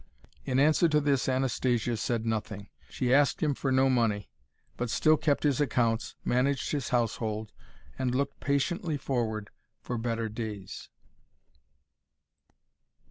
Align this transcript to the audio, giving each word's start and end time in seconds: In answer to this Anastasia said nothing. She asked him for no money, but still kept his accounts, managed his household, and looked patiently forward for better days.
In 0.45 0.57
answer 0.59 0.89
to 0.89 0.99
this 0.99 1.29
Anastasia 1.29 1.95
said 1.95 2.25
nothing. 2.25 2.69
She 2.89 3.13
asked 3.13 3.43
him 3.43 3.53
for 3.53 3.71
no 3.71 3.87
money, 3.87 4.31
but 4.75 4.89
still 4.89 5.15
kept 5.15 5.43
his 5.43 5.61
accounts, 5.61 6.15
managed 6.25 6.71
his 6.71 6.89
household, 6.89 7.51
and 7.99 8.15
looked 8.15 8.39
patiently 8.39 8.97
forward 8.97 9.51
for 9.79 9.99
better 9.99 10.27
days. 10.27 10.89